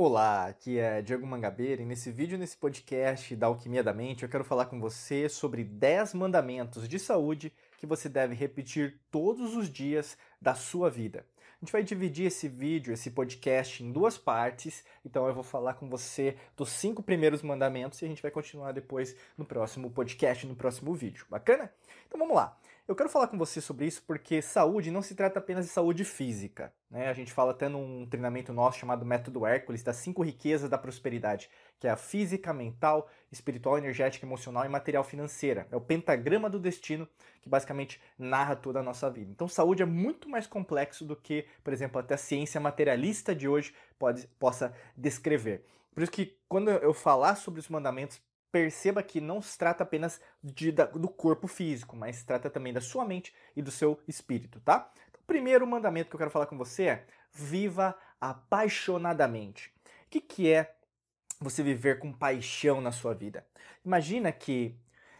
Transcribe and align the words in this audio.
Olá, 0.00 0.46
aqui 0.46 0.78
é 0.78 1.02
Diego 1.02 1.26
Mangabeira 1.26 1.82
e 1.82 1.84
nesse 1.84 2.12
vídeo, 2.12 2.38
nesse 2.38 2.56
podcast 2.56 3.34
da 3.34 3.48
Alquimia 3.48 3.82
da 3.82 3.92
Mente, 3.92 4.22
eu 4.22 4.28
quero 4.28 4.44
falar 4.44 4.66
com 4.66 4.78
você 4.78 5.28
sobre 5.28 5.64
10 5.64 6.14
mandamentos 6.14 6.88
de 6.88 7.00
saúde 7.00 7.52
que 7.78 7.84
você 7.84 8.08
deve 8.08 8.32
repetir 8.32 9.00
todos 9.10 9.56
os 9.56 9.68
dias 9.68 10.16
da 10.40 10.54
sua 10.54 10.88
vida. 10.88 11.26
A 11.60 11.64
gente 11.64 11.72
vai 11.72 11.82
dividir 11.82 12.26
esse 12.26 12.46
vídeo, 12.46 12.94
esse 12.94 13.10
podcast 13.10 13.82
em 13.82 13.90
duas 13.90 14.16
partes, 14.16 14.84
então 15.04 15.26
eu 15.26 15.34
vou 15.34 15.42
falar 15.42 15.74
com 15.74 15.90
você 15.90 16.36
dos 16.56 16.68
cinco 16.68 17.02
primeiros 17.02 17.42
mandamentos 17.42 18.00
e 18.00 18.04
a 18.04 18.08
gente 18.08 18.22
vai 18.22 18.30
continuar 18.30 18.70
depois 18.70 19.16
no 19.36 19.44
próximo 19.44 19.90
podcast, 19.90 20.46
no 20.46 20.54
próximo 20.54 20.94
vídeo. 20.94 21.26
Bacana? 21.28 21.72
Então 22.06 22.20
vamos 22.20 22.36
lá. 22.36 22.56
Eu 22.88 22.96
quero 22.96 23.10
falar 23.10 23.28
com 23.28 23.36
você 23.36 23.60
sobre 23.60 23.84
isso 23.84 24.02
porque 24.06 24.40
saúde 24.40 24.90
não 24.90 25.02
se 25.02 25.14
trata 25.14 25.38
apenas 25.38 25.66
de 25.66 25.70
saúde 25.70 26.06
física. 26.06 26.72
Né? 26.90 27.10
A 27.10 27.12
gente 27.12 27.30
fala 27.30 27.50
até 27.50 27.68
num 27.68 28.06
treinamento 28.06 28.50
nosso 28.50 28.78
chamado 28.78 29.04
Método 29.04 29.44
Hércules 29.44 29.82
das 29.82 29.96
cinco 29.96 30.22
riquezas 30.22 30.70
da 30.70 30.78
prosperidade, 30.78 31.50
que 31.78 31.86
é 31.86 31.90
a 31.90 31.98
física, 31.98 32.50
mental, 32.50 33.06
espiritual, 33.30 33.76
energética, 33.76 34.24
emocional 34.24 34.64
e 34.64 34.70
material 34.70 35.04
financeira. 35.04 35.68
É 35.70 35.76
o 35.76 35.82
pentagrama 35.82 36.48
do 36.48 36.58
destino 36.58 37.06
que 37.42 37.48
basicamente 37.50 38.00
narra 38.18 38.56
toda 38.56 38.80
a 38.80 38.82
nossa 38.82 39.10
vida. 39.10 39.30
Então, 39.30 39.46
saúde 39.46 39.82
é 39.82 39.86
muito 39.86 40.26
mais 40.26 40.46
complexo 40.46 41.04
do 41.04 41.14
que, 41.14 41.44
por 41.62 41.74
exemplo, 41.74 42.00
até 42.00 42.14
a 42.14 42.18
ciência 42.18 42.58
materialista 42.58 43.34
de 43.34 43.46
hoje 43.46 43.74
pode, 43.98 44.26
possa 44.38 44.72
descrever. 44.96 45.62
Por 45.94 46.02
isso 46.02 46.12
que 46.12 46.38
quando 46.48 46.70
eu 46.70 46.94
falar 46.94 47.34
sobre 47.34 47.60
os 47.60 47.68
mandamentos 47.68 48.18
perceba 48.50 49.02
que 49.02 49.20
não 49.20 49.42
se 49.42 49.56
trata 49.56 49.82
apenas 49.82 50.20
de, 50.42 50.72
da, 50.72 50.86
do 50.86 51.08
corpo 51.08 51.46
físico, 51.46 51.96
mas 51.96 52.16
se 52.16 52.26
trata 52.26 52.48
também 52.48 52.72
da 52.72 52.80
sua 52.80 53.04
mente 53.04 53.34
e 53.54 53.62
do 53.62 53.70
seu 53.70 54.00
espírito, 54.06 54.60
tá? 54.60 54.90
Então, 55.08 55.20
o 55.22 55.26
primeiro 55.26 55.66
mandamento 55.66 56.08
que 56.08 56.16
eu 56.16 56.18
quero 56.18 56.30
falar 56.30 56.46
com 56.46 56.56
você 56.56 56.84
é: 56.84 57.06
viva 57.32 57.96
apaixonadamente. 58.20 59.72
O 60.06 60.10
que, 60.10 60.20
que 60.20 60.52
é 60.52 60.74
você 61.40 61.62
viver 61.62 61.98
com 61.98 62.12
paixão 62.12 62.80
na 62.80 62.92
sua 62.92 63.14
vida? 63.14 63.46
Imagina 63.84 64.32
que 64.32 64.76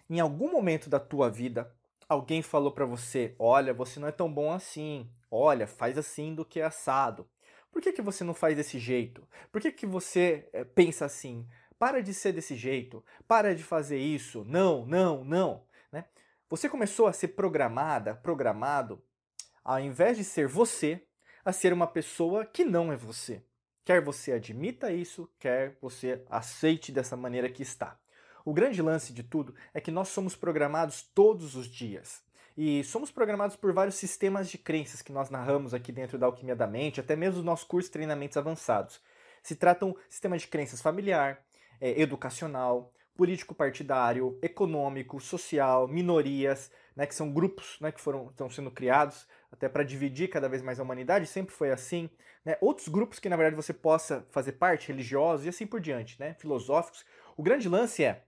em 0.09 0.21
algum 0.21 0.51
momento 0.51 0.89
da 0.89 0.99
tua 0.99 1.31
vida 1.31 1.73
alguém 2.09 2.43
falou 2.43 2.73
para 2.73 2.87
você: 2.87 3.35
olha, 3.39 3.75
você 3.75 4.01
não 4.01 4.09
é 4.09 4.13
tão 4.13 4.33
bom 4.33 4.53
assim. 4.53 5.09
Olha, 5.31 5.67
faz 5.67 5.99
assim 5.99 6.35
do 6.35 6.45
que 6.45 6.61
é 6.61 6.65
assado. 6.65 7.29
Por 7.71 7.83
que, 7.83 7.93
que 7.93 8.03
você 8.03 8.25
não 8.25 8.33
faz 8.33 8.57
desse 8.57 8.79
jeito? 8.79 9.29
Por 9.53 9.61
que, 9.61 9.71
que 9.71 9.87
você 9.87 10.49
é, 10.53 10.65
pensa 10.65 11.05
assim? 11.05 11.47
Para 11.79 12.03
de 12.03 12.13
ser 12.13 12.33
desse 12.33 12.57
jeito, 12.57 13.05
para 13.27 13.55
de 13.55 13.63
fazer 13.63 13.99
isso, 13.99 14.45
não, 14.47 14.85
não, 14.85 15.25
não. 15.25 15.63
Né? 15.93 16.05
Você 16.49 16.69
começou 16.69 17.07
a 17.07 17.13
ser 17.13 17.29
programada, 17.29 18.15
programado, 18.15 19.03
ao 19.65 19.79
invés 19.81 20.17
de 20.17 20.25
ser 20.25 20.49
você, 20.49 21.03
a 21.45 21.53
ser 21.53 21.73
uma 21.73 21.87
pessoa 21.87 22.45
que 22.45 22.65
não 22.65 22.93
é 22.93 22.97
você. 22.97 23.43
Quer 23.85 24.03
você 24.03 24.33
admita 24.33 24.93
isso, 24.93 25.31
quer 25.39 25.79
você 25.81 26.23
aceite 26.29 26.93
dessa 26.93 27.17
maneira 27.17 27.49
que 27.49 27.63
está. 27.63 27.99
O 28.45 28.53
grande 28.53 28.83
lance 28.83 29.13
de 29.13 29.23
tudo 29.23 29.55
é 29.73 29.81
que 29.81 29.91
nós 29.91 30.09
somos 30.09 30.35
programados 30.35 31.03
todos 31.15 31.55
os 31.55 31.67
dias. 31.67 32.23
E 32.57 32.83
somos 32.83 33.11
programados 33.11 33.57
por 33.57 33.73
vários 33.73 33.95
sistemas 33.95 34.51
de 34.51 34.59
crenças 34.59 35.01
que 35.01 35.13
nós 35.13 35.31
narramos 35.31 35.73
aqui 35.73 35.93
dentro 35.93 36.19
da 36.19 36.27
Alquimia 36.27 36.57
da 36.57 36.67
Mente, 36.67 36.99
até 36.99 37.15
mesmo 37.15 37.39
os 37.39 37.45
nossos 37.45 37.65
cursos 37.65 37.89
de 37.89 37.93
treinamentos 37.93 38.37
avançados. 38.37 39.01
Se 39.43 39.55
tratam 39.55 39.97
sistemas 40.09 40.43
de 40.43 40.49
crenças 40.49 40.83
familiar, 40.83 41.43
é, 41.81 42.01
educacional, 42.01 42.93
político-partidário, 43.15 44.39
econômico, 44.41 45.21
social, 45.21 45.89
minorias, 45.89 46.71
né, 46.95 47.05
que 47.05 47.15
são 47.15 47.33
grupos 47.33 47.77
né, 47.81 47.91
que 47.91 48.01
foram, 48.01 48.29
estão 48.29 48.49
sendo 48.49 48.71
criados 48.71 49.27
até 49.51 49.69
para 49.69 49.83
dividir 49.83 50.29
cada 50.29 50.49
vez 50.49 50.63
mais 50.63 50.79
a 50.79 50.83
humanidade, 50.83 51.27
sempre 51.27 51.55
foi 51.55 51.71
assim. 51.71 52.09
Né, 52.45 52.57
outros 52.61 52.87
grupos 52.89 53.19
que, 53.19 53.29
na 53.29 53.37
verdade, 53.37 53.57
você 53.57 53.73
possa 53.73 54.25
fazer 54.31 54.53
parte, 54.53 54.89
religiosos 54.89 55.47
e 55.47 55.49
assim 55.49 55.67
por 55.67 55.81
diante, 55.81 56.19
né, 56.21 56.35
filosóficos. 56.35 57.05
O 57.37 57.43
grande 57.43 57.69
lance 57.69 58.05
é, 58.05 58.25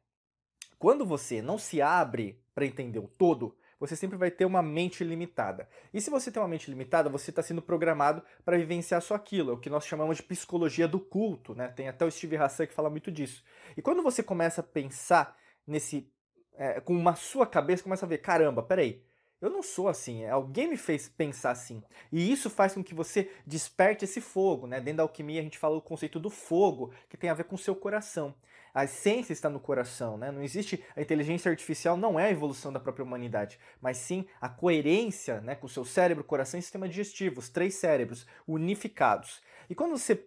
quando 0.78 1.06
você 1.06 1.41
não 1.41 1.58
se 1.58 1.80
abre 1.80 2.42
para 2.54 2.66
entender 2.66 2.98
o 2.98 3.06
todo, 3.06 3.56
você 3.80 3.96
sempre 3.96 4.18
vai 4.18 4.30
ter 4.30 4.44
uma 4.44 4.62
mente 4.62 5.02
limitada. 5.02 5.66
E 5.92 6.00
se 6.02 6.10
você 6.10 6.30
tem 6.30 6.41
uma 6.41 6.48
mente 6.48 6.70
limitada, 6.70 7.08
você 7.08 7.30
está 7.30 7.42
sendo 7.42 7.62
programado 7.62 8.22
para 8.44 8.58
vivenciar 8.58 9.00
só 9.00 9.14
aquilo, 9.14 9.50
é 9.50 9.54
o 9.54 9.58
que 9.58 9.70
nós 9.70 9.86
chamamos 9.86 10.18
de 10.18 10.22
psicologia 10.22 10.86
do 10.86 11.00
culto, 11.00 11.54
né? 11.54 11.68
Tem 11.68 11.88
até 11.88 12.04
o 12.04 12.10
Steve 12.10 12.36
Hassan 12.36 12.66
que 12.66 12.74
fala 12.74 12.90
muito 12.90 13.10
disso. 13.10 13.42
E 13.74 13.80
quando 13.80 14.02
você 14.02 14.22
começa 14.22 14.60
a 14.60 14.64
pensar 14.64 15.34
nesse. 15.66 16.12
É, 16.54 16.78
com 16.78 16.92
uma 16.92 17.14
sua 17.14 17.46
cabeça, 17.46 17.82
começa 17.82 18.04
a 18.04 18.08
ver: 18.08 18.19
caramba, 18.19 18.62
peraí. 18.62 19.02
Eu 19.40 19.48
não 19.48 19.62
sou 19.62 19.88
assim, 19.88 20.26
alguém 20.26 20.69
me 20.69 20.76
fez 20.76 21.08
pensar 21.08 21.52
assim. 21.52 21.82
E 22.12 22.30
isso 22.30 22.50
faz 22.50 22.74
com 22.74 22.84
que 22.84 22.94
você 22.94 23.30
desperte 23.46 24.04
esse 24.04 24.20
fogo, 24.20 24.66
né? 24.66 24.78
Dentro 24.78 24.98
da 24.98 25.02
alquimia 25.02 25.40
a 25.40 25.42
gente 25.42 25.56
fala 25.56 25.78
o 25.78 25.80
conceito 25.80 26.20
do 26.20 26.28
fogo, 26.28 26.92
que 27.08 27.16
tem 27.16 27.30
a 27.30 27.34
ver 27.34 27.44
com 27.44 27.54
o 27.54 27.58
seu 27.58 27.74
coração 27.74 28.34
a 28.75 28.84
essência 28.84 29.32
está 29.32 29.48
no 29.48 29.60
coração, 29.60 30.16
né? 30.16 30.31
Não 30.31 30.42
existe 30.42 30.82
a 30.97 31.00
inteligência 31.00 31.50
artificial 31.50 31.97
não 31.97 32.19
é 32.19 32.26
a 32.26 32.31
evolução 32.31 32.72
da 32.72 32.81
própria 32.81 33.04
humanidade, 33.04 33.58
mas 33.81 33.97
sim 33.97 34.26
a 34.41 34.48
coerência, 34.48 35.41
né, 35.41 35.54
com 35.54 35.66
o 35.66 35.70
seu 35.70 35.84
cérebro, 35.84 36.25
coração 36.25 36.58
e 36.58 36.62
sistema 36.62 36.88
digestivo, 36.88 37.41
os 37.41 37.48
três 37.48 37.75
cérebros 37.75 38.26
unificados. 38.47 39.41
E 39.69 39.75
quando 39.75 39.97
você 39.97 40.26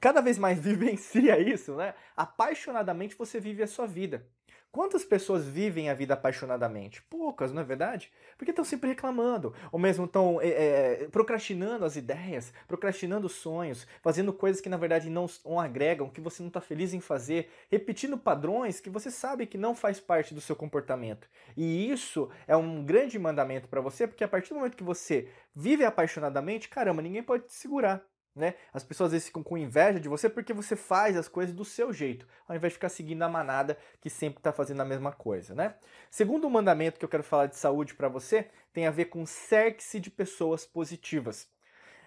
cada 0.00 0.20
vez 0.20 0.38
mais 0.38 0.58
vivencia 0.60 1.38
isso, 1.38 1.74
né, 1.76 1.94
apaixonadamente 2.16 3.16
você 3.16 3.40
vive 3.40 3.62
a 3.62 3.66
sua 3.66 3.86
vida. 3.86 4.26
Quantas 4.74 5.04
pessoas 5.04 5.46
vivem 5.46 5.88
a 5.88 5.94
vida 5.94 6.14
apaixonadamente? 6.14 7.00
Poucas, 7.02 7.52
não 7.52 7.62
é 7.62 7.64
verdade? 7.64 8.10
Porque 8.36 8.50
estão 8.50 8.64
sempre 8.64 8.88
reclamando, 8.88 9.54
ou 9.70 9.78
mesmo 9.78 10.04
estão 10.04 10.40
é, 10.40 10.48
é, 10.48 11.08
procrastinando 11.12 11.84
as 11.84 11.94
ideias, 11.94 12.52
procrastinando 12.66 13.28
os 13.28 13.34
sonhos, 13.34 13.86
fazendo 14.02 14.32
coisas 14.32 14.60
que 14.60 14.68
na 14.68 14.76
verdade 14.76 15.08
não, 15.08 15.26
não 15.44 15.60
agregam, 15.60 16.10
que 16.10 16.20
você 16.20 16.42
não 16.42 16.48
está 16.48 16.60
feliz 16.60 16.92
em 16.92 16.98
fazer, 16.98 17.52
repetindo 17.70 18.18
padrões 18.18 18.80
que 18.80 18.90
você 18.90 19.12
sabe 19.12 19.46
que 19.46 19.56
não 19.56 19.76
faz 19.76 20.00
parte 20.00 20.34
do 20.34 20.40
seu 20.40 20.56
comportamento. 20.56 21.28
E 21.56 21.88
isso 21.88 22.28
é 22.44 22.56
um 22.56 22.84
grande 22.84 23.16
mandamento 23.16 23.68
para 23.68 23.80
você, 23.80 24.08
porque 24.08 24.24
a 24.24 24.28
partir 24.28 24.48
do 24.48 24.56
momento 24.56 24.76
que 24.76 24.82
você 24.82 25.28
vive 25.54 25.84
apaixonadamente, 25.84 26.68
caramba, 26.68 27.00
ninguém 27.00 27.22
pode 27.22 27.44
te 27.44 27.54
segurar. 27.54 28.04
Né? 28.34 28.54
As 28.72 28.82
pessoas 28.82 29.08
às 29.08 29.12
vezes 29.12 29.28
ficam 29.28 29.42
com 29.42 29.56
inveja 29.56 30.00
de 30.00 30.08
você 30.08 30.28
porque 30.28 30.52
você 30.52 30.74
faz 30.74 31.16
as 31.16 31.28
coisas 31.28 31.54
do 31.54 31.64
seu 31.64 31.92
jeito, 31.92 32.26
ao 32.48 32.56
invés 32.56 32.72
de 32.72 32.74
ficar 32.74 32.88
seguindo 32.88 33.22
a 33.22 33.28
manada 33.28 33.78
que 34.00 34.10
sempre 34.10 34.40
está 34.40 34.52
fazendo 34.52 34.80
a 34.80 34.84
mesma 34.84 35.12
coisa. 35.12 35.54
Né? 35.54 35.74
Segundo 36.10 36.50
mandamento 36.50 36.98
que 36.98 37.04
eu 37.04 37.08
quero 37.08 37.22
falar 37.22 37.46
de 37.46 37.56
saúde 37.56 37.94
para 37.94 38.08
você 38.08 38.48
tem 38.72 38.86
a 38.86 38.90
ver 38.90 39.06
com 39.06 39.24
cerque-se 39.24 40.00
de 40.00 40.10
pessoas 40.10 40.66
positivas. 40.66 41.48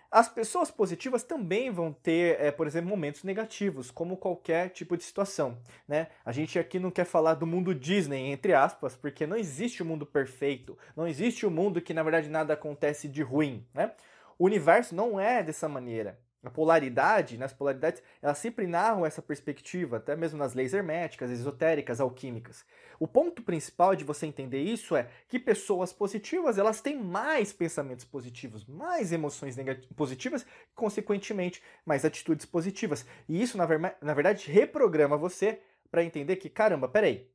As 0.09 0.29
pessoas 0.29 0.71
positivas 0.71 1.21
também 1.23 1.69
vão 1.69 1.91
ter, 1.91 2.39
é, 2.39 2.49
por 2.49 2.65
exemplo, 2.65 2.89
momentos 2.89 3.23
negativos, 3.23 3.91
como 3.91 4.15
qualquer 4.15 4.69
tipo 4.69 4.95
de 4.95 5.03
situação. 5.03 5.57
Né? 5.85 6.07
A 6.25 6.31
gente 6.31 6.57
aqui 6.57 6.79
não 6.79 6.89
quer 6.89 7.03
falar 7.03 7.33
do 7.33 7.45
mundo 7.45 7.75
Disney, 7.75 8.31
entre 8.31 8.53
aspas, 8.53 8.95
porque 8.95 9.27
não 9.27 9.35
existe 9.35 9.81
o 9.81 9.85
um 9.85 9.89
mundo 9.89 10.05
perfeito, 10.05 10.77
não 10.95 11.05
existe 11.05 11.45
o 11.45 11.49
um 11.49 11.51
mundo 11.51 11.81
que 11.81 11.93
na 11.93 12.03
verdade 12.03 12.29
nada 12.29 12.53
acontece 12.53 13.09
de 13.09 13.21
ruim. 13.21 13.65
Né? 13.73 13.91
O 14.37 14.45
universo 14.45 14.93
não 14.93 15.19
é 15.19 15.41
dessa 15.41 15.67
maneira. 15.67 16.19
A 16.43 16.49
polaridade, 16.49 17.37
nas 17.37 17.51
né, 17.51 17.57
polaridades, 17.57 18.01
elas 18.21 18.37
sempre 18.37 18.67
narram 18.67 19.05
essa 19.05 19.21
perspectiva, 19.21 19.97
até 19.97 20.15
mesmo 20.15 20.37
nas 20.37 20.53
leis 20.53 20.73
herméticas, 20.73 21.29
esotéricas, 21.29 21.99
alquímicas. 21.99 22.63
O 22.99 23.07
ponto 23.07 23.41
principal 23.41 23.95
de 23.95 24.03
você 24.03 24.27
entender 24.27 24.61
isso 24.61 24.95
é 24.95 25.09
que 25.27 25.39
pessoas 25.39 25.91
positivas, 25.91 26.57
elas 26.57 26.79
têm 26.79 26.97
mais 26.97 27.51
pensamentos 27.51 28.05
positivos, 28.05 28.65
mais 28.65 29.11
emoções 29.11 29.55
positivas, 29.95 30.45
consequentemente, 30.73 31.61
mais 31.85 32.05
atitudes 32.05 32.45
positivas. 32.45 33.05
E 33.27 33.41
isso, 33.41 33.57
na, 33.57 33.65
ver 33.65 33.79
na 34.01 34.13
verdade, 34.13 34.49
reprograma 34.49 35.17
você 35.17 35.59
para 35.91 36.03
entender 36.03 36.37
que, 36.37 36.49
caramba, 36.49 36.87
peraí, 36.87 37.27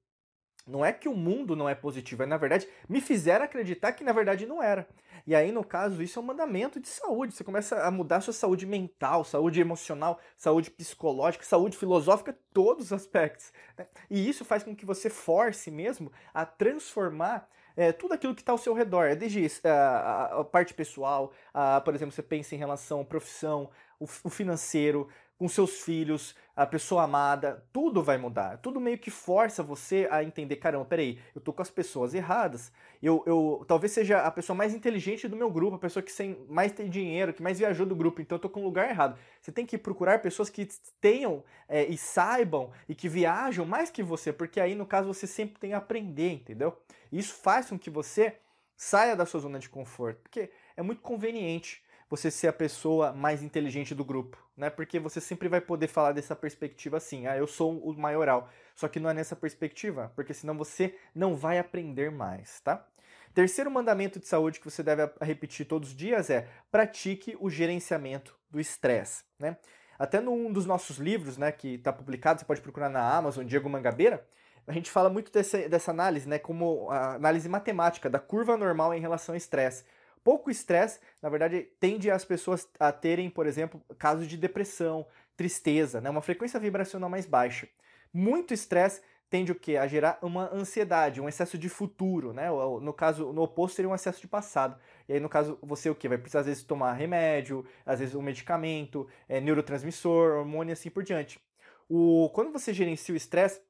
não 0.67 0.85
é 0.85 0.93
que 0.93 1.09
o 1.09 1.15
mundo 1.15 1.57
não 1.57 1.69
é 1.69 1.75
positivo, 1.75 2.23
é 2.23 2.27
na 2.27 2.37
verdade 2.37 2.69
me 2.89 3.01
fizeram 3.01 3.45
acreditar 3.45 3.93
que 3.93 4.05
na 4.05 4.13
verdade 4.13 4.47
não 4.47 4.63
era. 4.63 4.87
E 5.27 5.35
aí, 5.35 5.53
no 5.53 5.63
caso, 5.63 6.03
isso 6.03 6.19
é 6.19 6.23
um 6.23 6.25
mandamento 6.25 6.81
de 6.81 6.89
saúde. 6.89 7.35
Você 7.35 7.45
começa 7.45 7.81
a 7.83 7.91
mudar 7.91 8.17
a 8.17 8.21
sua 8.21 8.33
saúde 8.33 8.67
mental, 8.67 9.25
saúde 9.25 9.61
emocional, 9.61 10.19
saúde 10.37 10.71
psicológica, 10.71 11.45
saúde 11.45 11.77
filosófica, 11.77 12.37
todos 12.53 12.87
os 12.87 12.93
aspectos. 12.93 13.53
Né? 13.79 13.87
E 14.11 14.29
isso 14.29 14.45
faz 14.45 14.65
com 14.65 14.75
que 14.75 14.85
você 14.85 15.09
force 15.09 15.71
mesmo 15.71 16.11
a 16.35 16.45
transformar 16.45 17.49
é, 17.77 17.93
tudo 17.93 18.15
aquilo 18.15 18.35
que 18.35 18.43
está 18.43 18.53
ao 18.53 18.59
seu 18.59 18.75
redor. 18.75 19.05
É 19.05 19.15
desde 19.15 19.49
a, 19.65 20.41
a, 20.41 20.45
parte 20.45 20.75
pessoal, 20.75 21.33
a, 21.55 21.81
por 21.81 21.95
exemplo, 21.95 22.13
você 22.13 22.23
pensa 22.23 22.55
em 22.55 22.59
relação 22.59 23.01
à 23.01 23.05
profissão, 23.05 23.71
o, 24.01 24.05
o 24.25 24.31
financeiro, 24.31 25.09
com 25.43 25.49
seus 25.49 25.81
filhos, 25.81 26.37
a 26.55 26.65
pessoa 26.65 27.03
amada, 27.03 27.67
tudo 27.73 28.01
vai 28.01 28.17
mudar. 28.17 28.59
Tudo 28.59 28.81
meio 28.81 28.97
que 28.97 29.11
força 29.11 29.61
você 29.61 30.07
a 30.09 30.23
entender, 30.23 30.55
caramba, 30.55 30.85
peraí, 30.85 31.19
eu 31.35 31.41
tô 31.41 31.53
com 31.53 31.61
as 31.61 31.69
pessoas 31.69 32.15
erradas. 32.15 32.71
Eu, 33.03 33.25
eu 33.27 33.65
talvez 33.67 33.91
seja 33.91 34.21
a 34.21 34.31
pessoa 34.31 34.57
mais 34.57 34.73
inteligente 34.73 35.27
do 35.27 35.35
meu 35.35 35.51
grupo, 35.51 35.75
a 35.75 35.81
pessoa 35.81 36.01
que 36.01 36.13
sem, 36.13 36.47
mais 36.49 36.71
tem 36.71 36.89
dinheiro, 36.89 37.35
que 37.35 37.43
mais 37.43 37.59
viajou 37.59 37.85
do 37.85 37.97
grupo, 37.97 38.23
então 38.23 38.37
eu 38.37 38.41
tô 38.41 38.49
com 38.49 38.61
o 38.61 38.65
lugar 38.65 38.89
errado. 38.89 39.19
Você 39.41 39.51
tem 39.51 39.67
que 39.67 39.77
procurar 39.77 40.23
pessoas 40.23 40.49
que 40.49 40.69
tenham 41.01 41.43
é, 41.69 41.87
e 41.87 41.99
saibam 41.99 42.71
e 42.89 42.95
que 42.95 43.09
viajam 43.09 43.67
mais 43.67 43.91
que 43.91 44.01
você, 44.01 44.33
porque 44.33 44.61
aí 44.61 44.77
no 44.77 44.87
caso 44.87 45.13
você 45.13 45.27
sempre 45.27 45.59
tem 45.59 45.75
a 45.75 45.79
aprender, 45.79 46.35
entendeu? 46.35 46.81
Isso 47.11 47.35
faz 47.35 47.69
com 47.69 47.77
que 47.77 47.91
você 47.91 48.37
saia 48.77 49.17
da 49.17 49.27
sua 49.27 49.41
zona 49.41 49.59
de 49.59 49.69
conforto, 49.69 50.21
porque 50.23 50.53
é 50.77 50.83
muito 50.83 51.03
conveniente 51.03 51.83
você 52.13 52.31
ser 52.31 52.49
a 52.49 52.53
pessoa 52.53 53.11
mais 53.11 53.43
inteligente 53.43 53.95
do 53.95 54.05
grupo, 54.05 54.37
né? 54.55 54.69
Porque 54.69 54.99
você 54.99 55.19
sempre 55.19 55.49
vai 55.49 55.63
poder 55.63 55.87
falar 55.87 56.13
dessa 56.13 56.37
perspectiva 56.37 56.99
assim, 56.99 57.27
ah, 57.27 57.39
eu 57.39 57.47
sou 57.47 57.79
o 57.79 57.99
maioral. 57.99 58.51
Só 58.75 58.87
que 58.87 59.01
não 59.01 59.09
é 59.09 59.15
nessa 59.15 59.35
perspectiva, 59.35 60.13
porque 60.15 60.35
senão 60.35 60.55
você 60.55 60.95
não 61.15 61.35
vai 61.35 61.59
aprender 61.59 62.11
mais, 62.11 62.61
tá? 62.61 62.87
Terceiro 63.33 63.71
mandamento 63.71 64.21
de 64.21 64.29
saúde 64.29 64.61
que 64.61 64.71
você 64.71 64.83
deve 64.83 65.11
repetir 65.23 65.65
todos 65.65 65.89
os 65.89 65.97
dias 65.97 66.29
é 66.29 66.47
pratique 66.71 67.35
o 67.41 67.49
gerenciamento 67.49 68.37
do 68.51 68.61
estresse, 68.61 69.25
né? 69.39 69.57
Até 69.99 70.21
num 70.21 70.53
dos 70.53 70.67
nossos 70.67 70.99
livros, 70.99 71.39
né, 71.39 71.51
que 71.51 71.77
está 71.77 71.95
publicado, 71.95 72.41
você 72.41 72.45
pode 72.45 72.61
procurar 72.61 72.91
na 72.91 73.17
Amazon, 73.17 73.47
Diego 73.47 73.71
Mangabeira, 73.71 74.23
a 74.67 74.73
gente 74.73 74.91
fala 74.91 75.09
muito 75.09 75.33
dessa, 75.33 75.67
dessa 75.67 75.91
análise, 75.91 76.29
né, 76.29 76.39
como 76.39 76.91
a 76.91 77.15
análise 77.15 77.49
matemática 77.49 78.11
da 78.11 78.19
curva 78.19 78.59
normal 78.59 78.93
em 78.93 79.01
relação 79.01 79.33
ao 79.33 79.37
estresse. 79.39 79.83
Pouco 80.25 80.51
estresse, 80.51 81.01
na 81.21 81.29
verdade, 81.29 81.69
tende 81.81 82.11
as 82.11 82.25
pessoas 82.25 82.69
a 82.79 82.93
terem, 82.93 83.29
por 83.29 83.47
exemplo, 83.47 83.83
casos 83.99 84.27
de 84.27 84.37
depressão, 84.37 85.07
tristeza, 85.37 86.01
né, 86.01 86.11
uma 86.11 86.23
frequência 86.23 86.61
vibracional 86.61 87.11
mais 87.11 87.27
baixa. 87.27 87.69
Muito 88.13 88.55
estresse 88.55 89.01
tende 89.33 89.51
o 89.51 89.55
quê? 89.55 89.79
A 89.79 89.87
gerar 89.87 90.19
uma 90.21 90.55
ansiedade, 90.55 91.19
um 91.19 91.27
excesso 91.27 91.57
de 91.57 91.67
futuro, 91.71 92.35
né? 92.35 92.51
No 92.83 92.93
caso, 92.93 93.33
no 93.33 93.41
oposto 93.41 93.77
seria 93.77 93.89
um 93.89 93.95
excesso 93.95 94.21
de 94.21 94.29
passado. 94.29 94.79
E 95.09 95.15
aí, 95.15 95.21
no 95.21 95.29
caso, 95.29 95.59
você 95.63 95.89
o 95.89 95.95
quê? 95.95 96.07
Vai 96.07 96.19
precisar, 96.19 96.41
às 96.41 96.47
vezes, 96.47 96.63
tomar 96.63 96.93
remédio, 96.93 97.65
às 97.87 97.99
vezes 98.01 98.15
um 98.15 98.21
medicamento, 98.21 99.09
é, 99.27 99.41
neurotransmissor, 99.41 100.37
hormônio 100.37 100.73
e 100.73 100.75
assim 100.75 100.91
por 100.91 101.03
diante. 101.03 101.41
O, 101.89 102.29
quando 102.35 102.53
você 102.53 102.75
gerencia 102.75 103.15
o 103.15 103.17
estresse, 103.17 103.63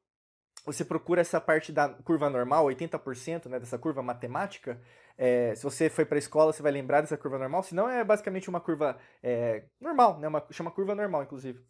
você 0.65 0.85
procura 0.85 1.21
essa 1.21 1.41
parte 1.41 1.73
da 1.73 1.89
curva 1.89 2.31
normal, 2.31 2.67
80%, 2.67 3.47
né, 3.47 3.59
dessa 3.59 3.79
curva 3.79 4.03
matemática. 4.03 4.81
É, 5.19 5.55
se 5.55 5.63
você 5.63 5.91
foi 5.91 6.05
para 6.05 6.17
a 6.17 6.19
escola, 6.19 6.53
você 6.53 6.63
vai 6.63 6.73
lembrar 6.73 7.01
dessa 7.01 7.17
curva 7.17 7.39
normal. 7.39 7.63
Se 7.63 7.75
não, 7.75 7.89
é 7.89 8.05
basicamente 8.05 8.49
uma 8.49 8.61
curva 8.61 8.97
é, 9.23 9.65
normal, 9.81 10.19
né, 10.19 10.29
uma, 10.29 10.45
chama 10.51 10.71
curva 10.71 10.95
normal, 10.95 11.25
inclusive. 11.25 11.61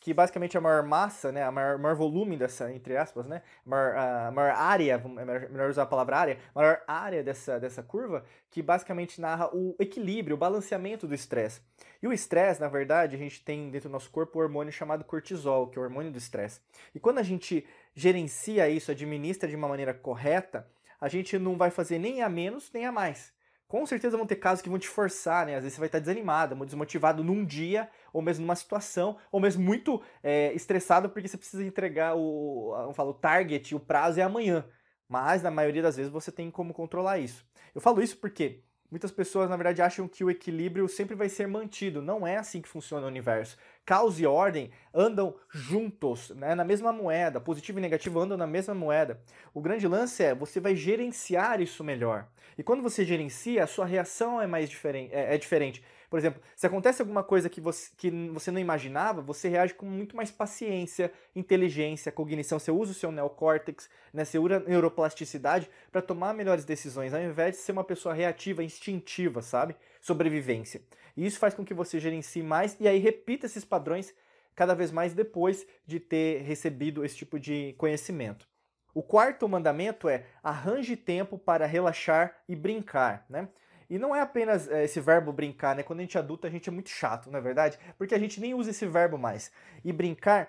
Que 0.00 0.14
basicamente 0.14 0.56
é 0.56 0.58
a 0.58 0.62
maior 0.62 0.82
massa, 0.82 1.30
né, 1.30 1.44
a 1.44 1.52
maior, 1.52 1.78
maior 1.78 1.94
volume 1.94 2.34
dessa, 2.36 2.72
entre 2.72 2.96
aspas, 2.96 3.26
né, 3.26 3.42
a 3.66 3.68
maior, 3.68 4.32
maior 4.32 4.52
área, 4.56 4.94
é 4.94 5.48
melhor 5.50 5.68
usar 5.68 5.82
a 5.82 5.86
palavra 5.86 6.16
área, 6.16 6.38
a 6.54 6.58
maior 6.58 6.82
área 6.88 7.22
dessa, 7.22 7.60
dessa 7.60 7.82
curva, 7.82 8.24
que 8.50 8.62
basicamente 8.62 9.20
narra 9.20 9.54
o 9.54 9.76
equilíbrio, 9.78 10.36
o 10.36 10.38
balanceamento 10.38 11.06
do 11.06 11.14
estresse. 11.14 11.60
E 12.02 12.08
o 12.08 12.14
estresse, 12.14 12.60
na 12.60 12.68
verdade, 12.68 13.14
a 13.14 13.18
gente 13.18 13.44
tem 13.44 13.70
dentro 13.70 13.90
do 13.90 13.92
nosso 13.92 14.10
corpo 14.10 14.38
o 14.38 14.42
hormônio 14.42 14.72
chamado 14.72 15.04
cortisol, 15.04 15.68
que 15.68 15.78
é 15.78 15.82
o 15.82 15.84
hormônio 15.84 16.10
do 16.10 16.18
estresse. 16.18 16.60
E 16.94 16.98
quando 16.98 17.18
a 17.18 17.22
gente 17.22 17.66
gerencia 17.94 18.70
isso, 18.70 18.90
administra 18.90 19.48
de 19.48 19.54
uma 19.54 19.68
maneira 19.68 19.92
correta, 19.92 20.66
a 20.98 21.08
gente 21.08 21.38
não 21.38 21.58
vai 21.58 21.70
fazer 21.70 21.98
nem 21.98 22.22
a 22.22 22.28
menos 22.28 22.70
nem 22.72 22.86
a 22.86 22.92
mais. 22.92 23.32
Com 23.70 23.86
certeza 23.86 24.16
vão 24.16 24.26
ter 24.26 24.34
casos 24.34 24.60
que 24.60 24.68
vão 24.68 24.80
te 24.80 24.88
forçar, 24.88 25.46
né? 25.46 25.54
Às 25.54 25.62
vezes 25.62 25.74
você 25.74 25.78
vai 25.78 25.86
estar 25.86 26.00
desanimado, 26.00 26.56
desmotivado 26.66 27.22
num 27.22 27.44
dia, 27.44 27.88
ou 28.12 28.20
mesmo 28.20 28.44
numa 28.44 28.56
situação, 28.56 29.16
ou 29.30 29.38
mesmo 29.38 29.62
muito 29.62 30.02
é, 30.24 30.52
estressado 30.54 31.08
porque 31.08 31.28
você 31.28 31.36
precisa 31.36 31.62
entregar 31.64 32.16
o, 32.16 32.72
vamos 32.76 32.96
falar, 32.96 33.10
o 33.10 33.14
target, 33.14 33.72
o 33.72 33.78
prazo 33.78 34.18
é 34.18 34.24
amanhã. 34.24 34.64
Mas 35.08 35.40
na 35.40 35.52
maioria 35.52 35.82
das 35.82 35.96
vezes 35.96 36.10
você 36.10 36.32
tem 36.32 36.50
como 36.50 36.74
controlar 36.74 37.18
isso. 37.20 37.46
Eu 37.72 37.80
falo 37.80 38.02
isso 38.02 38.16
porque 38.16 38.64
Muitas 38.90 39.12
pessoas, 39.12 39.48
na 39.48 39.56
verdade, 39.56 39.80
acham 39.80 40.08
que 40.08 40.24
o 40.24 40.30
equilíbrio 40.30 40.88
sempre 40.88 41.14
vai 41.14 41.28
ser 41.28 41.46
mantido. 41.46 42.02
Não 42.02 42.26
é 42.26 42.36
assim 42.36 42.60
que 42.60 42.68
funciona 42.68 43.06
o 43.06 43.08
universo. 43.08 43.56
Caos 43.86 44.18
e 44.18 44.26
ordem 44.26 44.70
andam 44.92 45.36
juntos, 45.48 46.30
né, 46.30 46.54
na 46.56 46.64
mesma 46.64 46.92
moeda. 46.92 47.40
Positivo 47.40 47.78
e 47.78 47.82
negativo 47.82 48.18
andam 48.18 48.36
na 48.36 48.48
mesma 48.48 48.74
moeda. 48.74 49.20
O 49.54 49.60
grande 49.60 49.86
lance 49.86 50.24
é 50.24 50.34
você 50.34 50.58
vai 50.58 50.74
gerenciar 50.74 51.60
isso 51.60 51.84
melhor. 51.84 52.26
E 52.58 52.64
quando 52.64 52.82
você 52.82 53.04
gerencia, 53.04 53.62
a 53.62 53.66
sua 53.66 53.86
reação 53.86 54.42
é 54.42 54.46
mais 54.46 54.68
diferente. 54.68 55.14
É, 55.14 55.34
é 55.34 55.38
diferente. 55.38 55.84
Por 56.10 56.18
exemplo, 56.18 56.42
se 56.56 56.66
acontece 56.66 57.00
alguma 57.00 57.22
coisa 57.22 57.48
que 57.48 57.60
você, 57.60 57.88
que 57.96 58.10
você 58.32 58.50
não 58.50 58.58
imaginava, 58.58 59.22
você 59.22 59.48
reage 59.48 59.74
com 59.74 59.86
muito 59.86 60.16
mais 60.16 60.28
paciência, 60.28 61.12
inteligência, 61.36 62.10
cognição. 62.10 62.58
Você 62.58 62.72
usa 62.72 62.90
o 62.90 62.94
seu 62.94 63.12
neocórtex, 63.12 63.88
né, 64.12 64.24
você 64.24 64.36
usa 64.36 64.58
neuroplasticidade 64.58 65.70
para 65.92 66.02
tomar 66.02 66.34
melhores 66.34 66.64
decisões, 66.64 67.14
ao 67.14 67.22
invés 67.22 67.52
de 67.52 67.62
ser 67.62 67.70
uma 67.70 67.84
pessoa 67.84 68.12
reativa, 68.12 68.64
instintiva, 68.64 69.40
sabe? 69.40 69.76
Sobrevivência. 70.00 70.82
E 71.16 71.24
isso 71.24 71.38
faz 71.38 71.54
com 71.54 71.64
que 71.64 71.72
você 71.72 72.00
gerencie 72.00 72.42
mais 72.42 72.76
e 72.80 72.88
aí 72.88 72.98
repita 72.98 73.46
esses 73.46 73.64
padrões 73.64 74.12
cada 74.56 74.74
vez 74.74 74.90
mais 74.90 75.14
depois 75.14 75.64
de 75.86 76.00
ter 76.00 76.42
recebido 76.42 77.04
esse 77.04 77.16
tipo 77.16 77.38
de 77.38 77.72
conhecimento. 77.78 78.48
O 78.92 79.02
quarto 79.02 79.48
mandamento 79.48 80.08
é 80.08 80.26
arranje 80.42 80.96
tempo 80.96 81.38
para 81.38 81.66
relaxar 81.66 82.36
e 82.48 82.56
brincar, 82.56 83.24
né? 83.28 83.48
E 83.90 83.98
não 83.98 84.14
é 84.14 84.20
apenas 84.20 84.68
é, 84.68 84.84
esse 84.84 85.00
verbo 85.00 85.32
brincar, 85.32 85.74
né? 85.74 85.82
Quando 85.82 85.98
a 85.98 86.02
gente 86.02 86.16
é 86.16 86.20
adulto, 86.20 86.46
a 86.46 86.50
gente 86.50 86.68
é 86.68 86.72
muito 86.72 86.88
chato, 86.88 87.28
não 87.28 87.40
é 87.40 87.42
verdade? 87.42 87.76
Porque 87.98 88.14
a 88.14 88.18
gente 88.18 88.40
nem 88.40 88.54
usa 88.54 88.70
esse 88.70 88.86
verbo 88.86 89.18
mais. 89.18 89.50
E 89.84 89.92
brincar 89.92 90.48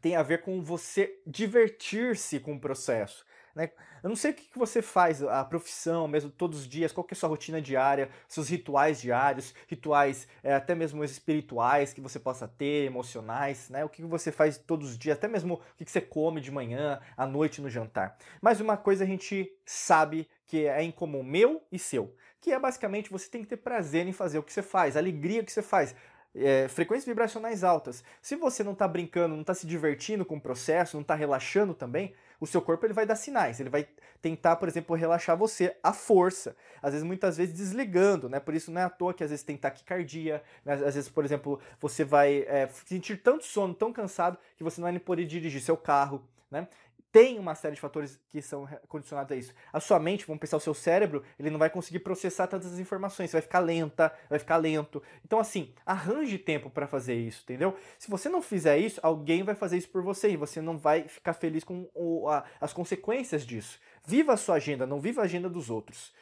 tem 0.00 0.14
a 0.14 0.22
ver 0.22 0.42
com 0.42 0.62
você 0.62 1.20
divertir-se 1.26 2.38
com 2.38 2.54
o 2.54 2.60
processo. 2.60 3.24
Né? 3.54 3.70
Eu 4.02 4.08
não 4.08 4.16
sei 4.16 4.32
o 4.32 4.34
que 4.34 4.58
você 4.58 4.82
faz, 4.82 5.22
a 5.22 5.44
profissão 5.44 6.06
mesmo, 6.06 6.30
todos 6.30 6.60
os 6.60 6.68
dias, 6.68 6.92
qual 6.92 7.04
que 7.04 7.14
é 7.14 7.16
a 7.16 7.18
sua 7.18 7.28
rotina 7.28 7.60
diária, 7.60 8.10
seus 8.28 8.48
rituais 8.48 9.00
diários, 9.00 9.54
rituais 9.66 10.28
é, 10.42 10.54
até 10.54 10.74
mesmo 10.74 11.02
espirituais 11.02 11.92
que 11.92 12.00
você 12.00 12.20
possa 12.20 12.46
ter, 12.46 12.84
emocionais, 12.84 13.70
né? 13.70 13.84
O 13.84 13.88
que 13.88 14.02
você 14.02 14.30
faz 14.30 14.58
todos 14.58 14.90
os 14.90 14.98
dias, 14.98 15.16
até 15.16 15.26
mesmo 15.26 15.54
o 15.54 15.84
que 15.84 15.90
você 15.90 16.00
come 16.00 16.40
de 16.40 16.50
manhã, 16.50 17.00
à 17.16 17.26
noite 17.26 17.62
no 17.62 17.70
jantar. 17.70 18.16
Mas 18.42 18.60
uma 18.60 18.76
coisa 18.76 19.04
a 19.04 19.06
gente 19.06 19.50
sabe 19.64 20.28
que 20.46 20.66
é 20.66 20.82
em 20.82 20.92
comum, 20.92 21.22
meu 21.22 21.66
e 21.72 21.78
seu 21.78 22.14
que 22.44 22.52
é 22.52 22.58
basicamente 22.58 23.10
você 23.10 23.26
tem 23.26 23.40
que 23.40 23.48
ter 23.48 23.56
prazer 23.56 24.06
em 24.06 24.12
fazer 24.12 24.38
o 24.38 24.42
que 24.42 24.52
você 24.52 24.60
faz, 24.60 24.98
alegria 24.98 25.42
que 25.42 25.50
você 25.50 25.62
faz. 25.62 25.94
É, 26.34 26.68
frequências 26.68 27.06
vibracionais 27.06 27.64
altas. 27.64 28.04
Se 28.20 28.36
você 28.36 28.62
não 28.62 28.72
está 28.72 28.86
brincando, 28.86 29.34
não 29.34 29.40
está 29.40 29.54
se 29.54 29.66
divertindo 29.66 30.26
com 30.26 30.36
o 30.36 30.40
processo, 30.40 30.96
não 30.96 31.00
está 31.00 31.14
relaxando 31.14 31.72
também, 31.72 32.12
o 32.38 32.46
seu 32.46 32.60
corpo 32.60 32.84
ele 32.84 32.92
vai 32.92 33.06
dar 33.06 33.16
sinais. 33.16 33.60
Ele 33.60 33.70
vai 33.70 33.88
tentar, 34.20 34.56
por 34.56 34.68
exemplo, 34.68 34.94
relaxar 34.94 35.38
você 35.38 35.74
à 35.82 35.94
força. 35.94 36.54
Às 36.82 36.92
vezes, 36.92 37.06
muitas 37.06 37.38
vezes, 37.38 37.54
desligando, 37.54 38.28
né? 38.28 38.38
Por 38.40 38.52
isso 38.52 38.70
não 38.70 38.80
é 38.82 38.84
à 38.84 38.90
toa 38.90 39.14
que 39.14 39.24
às 39.24 39.30
vezes 39.30 39.42
tem 39.42 39.56
taquicardia, 39.56 40.42
né? 40.66 40.74
às 40.74 40.94
vezes, 40.94 41.08
por 41.08 41.24
exemplo, 41.24 41.58
você 41.80 42.04
vai 42.04 42.44
é, 42.46 42.68
sentir 42.84 43.22
tanto 43.22 43.44
sono, 43.46 43.72
tão 43.72 43.90
cansado, 43.90 44.36
que 44.56 44.64
você 44.64 44.82
não 44.82 44.90
vai 44.90 44.98
poder 44.98 45.24
dirigir 45.24 45.62
seu 45.62 45.78
carro, 45.78 46.22
né? 46.50 46.68
Tem 47.14 47.38
uma 47.38 47.54
série 47.54 47.76
de 47.76 47.80
fatores 47.80 48.18
que 48.28 48.42
são 48.42 48.68
condicionados 48.88 49.30
a 49.30 49.36
isso. 49.36 49.54
A 49.72 49.78
sua 49.78 50.00
mente, 50.00 50.26
vamos 50.26 50.40
pensar 50.40 50.56
o 50.56 50.60
seu 50.60 50.74
cérebro, 50.74 51.22
ele 51.38 51.48
não 51.48 51.60
vai 51.60 51.70
conseguir 51.70 52.00
processar 52.00 52.48
tantas 52.48 52.76
informações, 52.80 53.30
você 53.30 53.36
vai 53.36 53.42
ficar 53.42 53.60
lenta, 53.60 54.12
vai 54.28 54.36
ficar 54.36 54.56
lento. 54.56 55.00
Então 55.24 55.38
assim, 55.38 55.72
arranje 55.86 56.38
tempo 56.38 56.68
para 56.68 56.88
fazer 56.88 57.14
isso, 57.14 57.42
entendeu? 57.44 57.76
Se 58.00 58.10
você 58.10 58.28
não 58.28 58.42
fizer 58.42 58.78
isso, 58.78 58.98
alguém 59.00 59.44
vai 59.44 59.54
fazer 59.54 59.76
isso 59.78 59.90
por 59.90 60.02
você 60.02 60.30
e 60.30 60.36
você 60.36 60.60
não 60.60 60.76
vai 60.76 61.06
ficar 61.06 61.34
feliz 61.34 61.62
com 61.62 61.88
o, 61.94 62.28
a, 62.28 62.42
as 62.60 62.72
consequências 62.72 63.46
disso. 63.46 63.78
Viva 64.04 64.32
a 64.32 64.36
sua 64.36 64.56
agenda, 64.56 64.84
não 64.84 64.98
viva 64.98 65.20
a 65.20 65.24
agenda 65.24 65.48
dos 65.48 65.70
outros. 65.70 66.12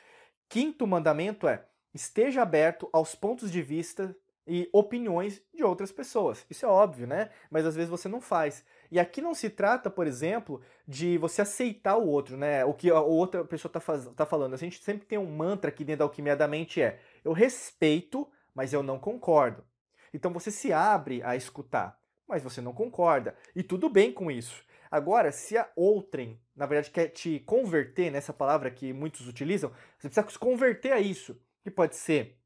Quinto 0.46 0.86
mandamento 0.86 1.48
é: 1.48 1.64
esteja 1.94 2.42
aberto 2.42 2.86
aos 2.92 3.14
pontos 3.14 3.50
de 3.50 3.62
vista 3.62 4.14
e 4.46 4.68
opiniões 4.72 5.40
de 5.54 5.62
outras 5.62 5.92
pessoas. 5.92 6.44
Isso 6.50 6.66
é 6.66 6.68
óbvio, 6.68 7.06
né? 7.06 7.30
Mas 7.50 7.64
às 7.64 7.76
vezes 7.76 7.90
você 7.90 8.08
não 8.08 8.20
faz. 8.20 8.64
E 8.92 9.00
aqui 9.00 9.22
não 9.22 9.34
se 9.34 9.48
trata, 9.48 9.88
por 9.88 10.06
exemplo, 10.06 10.60
de 10.86 11.16
você 11.16 11.40
aceitar 11.40 11.96
o 11.96 12.06
outro, 12.06 12.36
né? 12.36 12.62
O 12.62 12.74
que 12.74 12.90
a 12.90 13.00
outra 13.00 13.42
pessoa 13.42 13.70
está 13.74 13.80
tá 14.14 14.26
falando. 14.26 14.52
A 14.52 14.58
gente 14.58 14.82
sempre 14.82 15.06
tem 15.06 15.16
um 15.16 15.34
mantra 15.34 15.70
aqui 15.70 15.82
dentro 15.82 16.00
da 16.00 16.04
alquimia 16.04 16.36
da 16.36 16.46
mente 16.46 16.82
é: 16.82 17.00
eu 17.24 17.32
respeito, 17.32 18.28
mas 18.54 18.74
eu 18.74 18.82
não 18.82 18.98
concordo. 18.98 19.64
Então 20.12 20.30
você 20.30 20.50
se 20.50 20.74
abre 20.74 21.22
a 21.22 21.34
escutar, 21.34 21.98
mas 22.28 22.42
você 22.42 22.60
não 22.60 22.74
concorda. 22.74 23.34
E 23.56 23.62
tudo 23.62 23.88
bem 23.88 24.12
com 24.12 24.30
isso. 24.30 24.62
Agora, 24.90 25.32
se 25.32 25.56
a 25.56 25.66
outrem, 25.74 26.38
na 26.54 26.66
verdade, 26.66 26.90
quer 26.90 27.08
te 27.08 27.40
converter 27.40 28.12
nessa 28.12 28.30
palavra 28.30 28.70
que 28.70 28.92
muitos 28.92 29.26
utilizam, 29.26 29.70
você 29.98 30.10
precisa 30.10 30.28
se 30.28 30.38
converter 30.38 30.92
a 30.92 31.00
isso. 31.00 31.40
Que 31.64 31.70
pode 31.70 31.96
ser 31.96 32.36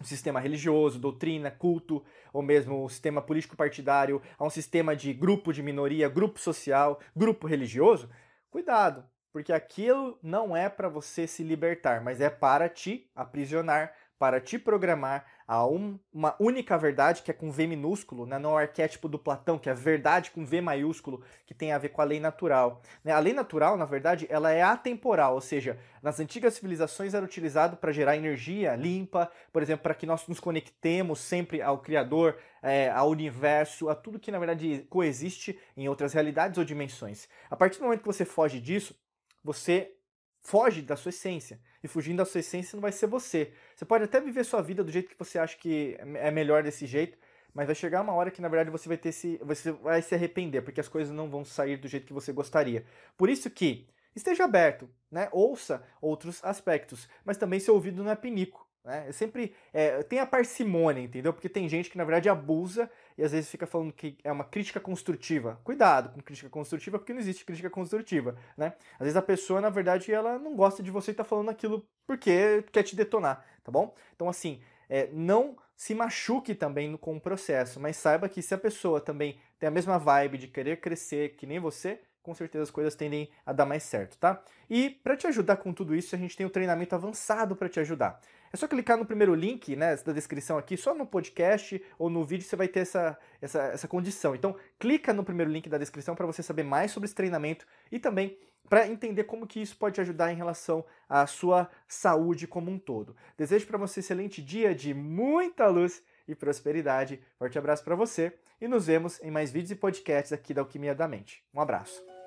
um 0.00 0.04
sistema 0.04 0.40
religioso, 0.40 0.98
doutrina, 0.98 1.50
culto, 1.50 2.02
ou 2.32 2.42
mesmo 2.42 2.84
um 2.84 2.88
sistema 2.88 3.20
político 3.20 3.56
partidário, 3.56 4.22
a 4.38 4.44
um 4.44 4.50
sistema 4.50 4.96
de 4.96 5.12
grupo 5.12 5.52
de 5.52 5.62
minoria, 5.62 6.08
grupo 6.08 6.40
social, 6.40 6.98
grupo 7.14 7.46
religioso, 7.46 8.08
cuidado, 8.50 9.04
porque 9.32 9.52
aquilo 9.52 10.18
não 10.22 10.56
é 10.56 10.68
para 10.68 10.88
você 10.88 11.26
se 11.26 11.42
libertar, 11.42 12.02
mas 12.02 12.20
é 12.20 12.30
para 12.30 12.68
te 12.68 13.10
aprisionar, 13.14 13.94
para 14.18 14.40
te 14.40 14.58
programar 14.58 15.26
a 15.50 15.66
um, 15.66 15.98
uma 16.12 16.36
única 16.38 16.78
verdade, 16.78 17.22
que 17.22 17.30
é 17.32 17.34
com 17.34 17.50
V 17.50 17.66
minúsculo, 17.66 18.24
né? 18.24 18.38
não 18.38 18.50
é 18.50 18.54
o 18.54 18.58
arquétipo 18.58 19.08
do 19.08 19.18
Platão, 19.18 19.58
que 19.58 19.68
é 19.68 19.72
a 19.72 19.74
verdade 19.74 20.30
com 20.30 20.46
V 20.46 20.60
maiúsculo, 20.60 21.24
que 21.44 21.52
tem 21.52 21.72
a 21.72 21.78
ver 21.78 21.88
com 21.88 22.00
a 22.00 22.04
lei 22.04 22.20
natural. 22.20 22.80
Né? 23.02 23.10
A 23.10 23.18
lei 23.18 23.32
natural, 23.32 23.76
na 23.76 23.84
verdade, 23.84 24.28
ela 24.30 24.52
é 24.52 24.62
atemporal, 24.62 25.34
ou 25.34 25.40
seja, 25.40 25.76
nas 26.00 26.20
antigas 26.20 26.54
civilizações 26.54 27.14
era 27.14 27.24
utilizado 27.24 27.76
para 27.76 27.90
gerar 27.90 28.16
energia 28.16 28.76
limpa, 28.76 29.28
por 29.52 29.60
exemplo, 29.60 29.82
para 29.82 29.94
que 29.94 30.06
nós 30.06 30.24
nos 30.28 30.38
conectemos 30.38 31.18
sempre 31.18 31.60
ao 31.60 31.78
Criador, 31.78 32.38
é, 32.62 32.88
ao 32.88 33.10
universo, 33.10 33.88
a 33.88 33.94
tudo 33.96 34.20
que 34.20 34.30
na 34.30 34.38
verdade 34.38 34.86
coexiste 34.88 35.58
em 35.76 35.88
outras 35.88 36.12
realidades 36.12 36.58
ou 36.58 36.64
dimensões. 36.64 37.28
A 37.50 37.56
partir 37.56 37.78
do 37.78 37.86
momento 37.86 38.02
que 38.02 38.06
você 38.06 38.24
foge 38.24 38.60
disso, 38.60 38.94
você 39.42 39.96
foge 40.40 40.82
da 40.82 40.96
sua 40.96 41.10
essência. 41.10 41.60
E 41.82 41.88
fugindo 41.88 42.18
da 42.18 42.24
sua 42.24 42.40
essência 42.40 42.76
não 42.76 42.82
vai 42.82 42.92
ser 42.92 43.06
você. 43.06 43.52
Você 43.74 43.84
pode 43.84 44.04
até 44.04 44.20
viver 44.20 44.44
sua 44.44 44.60
vida 44.62 44.84
do 44.84 44.92
jeito 44.92 45.08
que 45.08 45.18
você 45.18 45.38
acha 45.38 45.56
que 45.56 45.96
é 45.98 46.30
melhor 46.30 46.62
desse 46.62 46.86
jeito, 46.86 47.18
mas 47.54 47.66
vai 47.66 47.74
chegar 47.74 48.02
uma 48.02 48.12
hora 48.12 48.30
que 48.30 48.40
na 48.40 48.48
verdade 48.48 48.70
você 48.70 48.88
vai 48.88 48.98
ter 48.98 49.12
se 49.12 49.38
você 49.42 49.72
vai 49.72 50.02
se 50.02 50.14
arrepender, 50.14 50.62
porque 50.62 50.80
as 50.80 50.88
coisas 50.88 51.14
não 51.14 51.28
vão 51.28 51.44
sair 51.44 51.76
do 51.76 51.88
jeito 51.88 52.06
que 52.06 52.12
você 52.12 52.32
gostaria. 52.32 52.84
Por 53.16 53.28
isso 53.28 53.50
que 53.50 53.88
esteja 54.14 54.44
aberto, 54.44 54.88
né? 55.10 55.28
Ouça 55.32 55.82
outros 56.00 56.42
aspectos, 56.44 57.08
mas 57.24 57.36
também 57.36 57.60
seu 57.60 57.74
ouvido 57.74 58.02
não 58.02 58.10
é 58.10 58.16
pinico. 58.16 58.68
Né? 58.84 59.04
Eu 59.08 59.12
sempre 59.12 59.54
é, 59.72 60.02
tem 60.02 60.18
a 60.18 60.26
parcimônia, 60.26 61.02
entendeu? 61.02 61.32
Porque 61.32 61.48
tem 61.48 61.68
gente 61.68 61.90
que 61.90 61.98
na 61.98 62.04
verdade 62.04 62.28
abusa 62.28 62.90
e 63.20 63.22
às 63.22 63.32
vezes 63.32 63.50
fica 63.50 63.66
falando 63.66 63.92
que 63.92 64.16
é 64.24 64.32
uma 64.32 64.44
crítica 64.44 64.80
construtiva. 64.80 65.60
Cuidado 65.62 66.08
com 66.08 66.22
crítica 66.22 66.48
construtiva, 66.48 66.98
porque 66.98 67.12
não 67.12 67.20
existe 67.20 67.44
crítica 67.44 67.68
construtiva, 67.68 68.34
né? 68.56 68.72
Às 68.94 69.00
vezes 69.00 69.16
a 69.16 69.20
pessoa, 69.20 69.60
na 69.60 69.68
verdade, 69.68 70.10
ela 70.10 70.38
não 70.38 70.56
gosta 70.56 70.82
de 70.82 70.90
você 70.90 71.10
e 71.10 71.14
tá 71.14 71.22
falando 71.22 71.50
aquilo 71.50 71.86
porque 72.06 72.64
quer 72.72 72.82
te 72.82 72.96
detonar, 72.96 73.44
tá 73.62 73.70
bom? 73.70 73.94
Então, 74.16 74.26
assim, 74.26 74.62
é, 74.88 75.10
não 75.12 75.54
se 75.76 75.94
machuque 75.94 76.54
também 76.54 76.96
com 76.96 77.14
o 77.14 77.20
processo, 77.20 77.78
mas 77.78 77.98
saiba 77.98 78.26
que 78.26 78.40
se 78.40 78.54
a 78.54 78.58
pessoa 78.58 79.02
também 79.02 79.38
tem 79.58 79.68
a 79.68 79.70
mesma 79.70 79.98
vibe 79.98 80.38
de 80.38 80.48
querer 80.48 80.80
crescer 80.80 81.36
que 81.36 81.46
nem 81.46 81.60
você, 81.60 82.00
com 82.22 82.34
certeza 82.34 82.62
as 82.62 82.70
coisas 82.70 82.94
tendem 82.94 83.28
a 83.44 83.52
dar 83.52 83.66
mais 83.66 83.82
certo, 83.82 84.16
tá? 84.16 84.42
E 84.68 84.88
para 84.88 85.14
te 85.14 85.26
ajudar 85.26 85.58
com 85.58 85.74
tudo 85.74 85.94
isso, 85.94 86.14
a 86.14 86.18
gente 86.18 86.36
tem 86.36 86.46
um 86.46 86.50
treinamento 86.50 86.94
avançado 86.94 87.54
para 87.54 87.68
te 87.68 87.80
ajudar. 87.80 88.18
É 88.52 88.56
só 88.56 88.66
clicar 88.66 88.96
no 88.96 89.06
primeiro 89.06 89.34
link, 89.34 89.76
né, 89.76 89.96
da 89.96 90.12
descrição 90.12 90.58
aqui, 90.58 90.76
só 90.76 90.94
no 90.94 91.06
podcast 91.06 91.82
ou 91.98 92.10
no 92.10 92.24
vídeo 92.24 92.44
você 92.44 92.56
vai 92.56 92.66
ter 92.66 92.80
essa, 92.80 93.16
essa, 93.40 93.62
essa 93.64 93.88
condição. 93.88 94.34
Então, 94.34 94.56
clica 94.78 95.12
no 95.12 95.22
primeiro 95.22 95.50
link 95.50 95.68
da 95.68 95.78
descrição 95.78 96.16
para 96.16 96.26
você 96.26 96.42
saber 96.42 96.64
mais 96.64 96.90
sobre 96.90 97.06
esse 97.06 97.14
treinamento 97.14 97.64
e 97.92 97.98
também 97.98 98.36
para 98.68 98.86
entender 98.86 99.24
como 99.24 99.46
que 99.46 99.60
isso 99.60 99.76
pode 99.76 100.00
ajudar 100.00 100.32
em 100.32 100.36
relação 100.36 100.84
à 101.08 101.26
sua 101.26 101.68
saúde 101.88 102.46
como 102.46 102.70
um 102.70 102.78
todo. 102.78 103.16
Desejo 103.36 103.66
para 103.66 103.78
você 103.78 103.98
um 103.98 104.02
excelente 104.02 104.40
dia 104.40 104.74
de 104.74 104.94
muita 104.94 105.66
luz 105.66 106.02
e 106.26 106.34
prosperidade. 106.34 107.20
Forte 107.36 107.58
abraço 107.58 107.82
para 107.82 107.96
você 107.96 108.32
e 108.60 108.68
nos 108.68 108.86
vemos 108.86 109.20
em 109.22 109.30
mais 109.30 109.50
vídeos 109.50 109.72
e 109.72 109.76
podcasts 109.76 110.32
aqui 110.32 110.54
da 110.54 110.60
Alquimia 110.60 110.94
da 110.94 111.08
Mente. 111.08 111.44
Um 111.52 111.60
abraço. 111.60 112.19